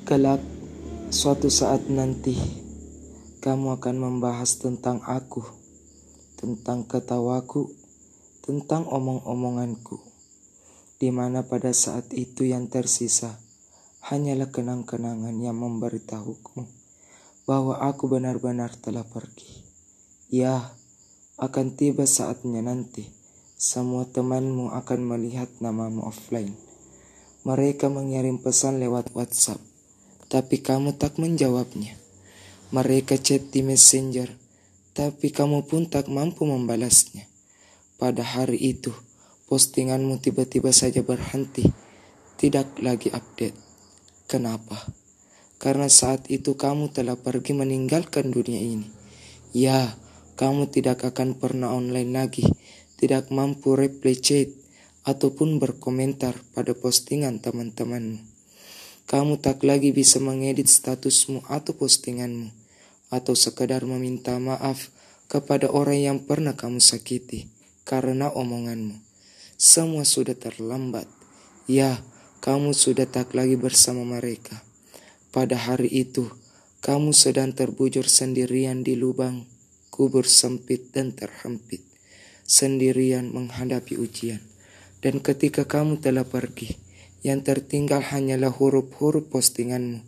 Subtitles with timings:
[0.00, 0.40] Kelak,
[1.12, 2.32] suatu saat nanti,
[3.44, 5.44] kamu akan membahas tentang aku,
[6.40, 7.68] tentang ketawaku,
[8.40, 10.00] tentang omong-omonganku,
[10.96, 13.44] di mana pada saat itu yang tersisa
[14.08, 16.64] hanyalah kenang-kenangan yang memberitahuku
[17.44, 19.68] bahwa aku benar-benar telah pergi.
[20.32, 20.72] Ya,
[21.36, 23.04] akan tiba saatnya nanti,
[23.60, 26.56] semua temanmu akan melihat namamu offline.
[27.44, 29.69] Mereka mengirim pesan lewat WhatsApp
[30.30, 31.98] tapi kamu tak menjawabnya.
[32.70, 34.30] Mereka chat di messenger,
[34.94, 37.26] tapi kamu pun tak mampu membalasnya.
[37.98, 38.94] Pada hari itu,
[39.50, 41.66] postinganmu tiba-tiba saja berhenti,
[42.38, 43.58] tidak lagi update.
[44.30, 44.86] Kenapa?
[45.58, 48.86] Karena saat itu kamu telah pergi meninggalkan dunia ini.
[49.50, 49.98] Ya,
[50.38, 52.46] kamu tidak akan pernah online lagi,
[53.02, 54.54] tidak mampu reply chat,
[55.02, 58.29] ataupun berkomentar pada postingan teman-temanmu.
[59.10, 62.54] Kamu tak lagi bisa mengedit statusmu atau postinganmu,
[63.10, 64.94] atau sekadar meminta maaf
[65.26, 67.50] kepada orang yang pernah kamu sakiti
[67.82, 68.94] karena omonganmu.
[69.58, 71.10] Semua sudah terlambat.
[71.66, 72.06] Ya,
[72.38, 74.62] kamu sudah tak lagi bersama mereka.
[75.34, 76.30] Pada hari itu,
[76.78, 79.42] kamu sedang terbujur sendirian di lubang
[79.90, 81.82] kubur sempit dan terhempit,
[82.46, 84.38] sendirian menghadapi ujian.
[85.02, 86.78] Dan ketika kamu telah pergi,
[87.20, 90.00] yang tertinggal hanyalah huruf-huruf postinganmu.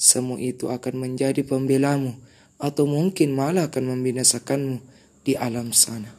[0.00, 2.16] Semua itu akan menjadi pembelamu
[2.56, 4.78] atau mungkin malah akan membinasakanmu
[5.24, 6.12] di alam sana.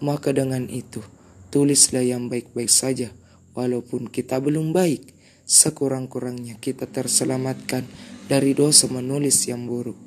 [0.00, 1.04] Maka dengan itu,
[1.52, 3.12] tulislah yang baik-baik saja
[3.52, 5.16] walaupun kita belum baik.
[5.50, 7.82] Sekurang-kurangnya kita terselamatkan
[8.30, 9.98] dari dosa menulis yang buruk.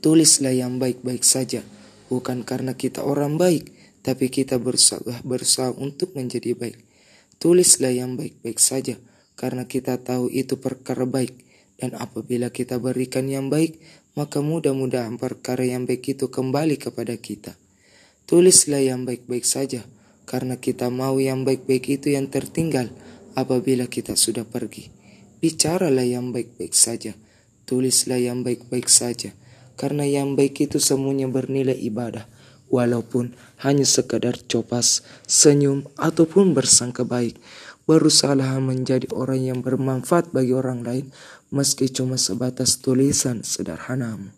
[0.00, 1.60] Tulislah yang baik-baik saja,
[2.08, 3.68] bukan karena kita orang baik,
[4.00, 6.87] tapi kita berusaha, berusaha untuk menjadi baik.
[7.38, 8.98] Tulislah yang baik-baik saja,
[9.38, 11.38] karena kita tahu itu perkara baik.
[11.78, 13.78] Dan apabila kita berikan yang baik,
[14.18, 17.54] maka mudah-mudahan perkara yang baik itu kembali kepada kita.
[18.26, 19.86] Tulislah yang baik-baik saja,
[20.26, 22.90] karena kita mau yang baik-baik itu yang tertinggal
[23.38, 24.90] apabila kita sudah pergi.
[25.38, 27.14] Bicaralah yang baik-baik saja,
[27.70, 29.30] tulislah yang baik-baik saja,
[29.78, 32.26] karena yang baik itu semuanya bernilai ibadah
[32.70, 37.36] walaupun hanya sekadar copas, senyum, ataupun bersangka baik.
[37.88, 41.10] Berusaha menjadi orang yang bermanfaat bagi orang lain,
[41.50, 44.37] meski cuma sebatas tulisan sederhanamu.